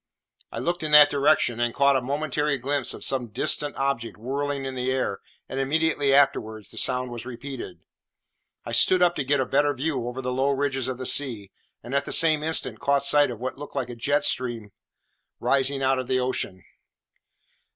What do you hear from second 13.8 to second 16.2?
a jet of steam rising out of the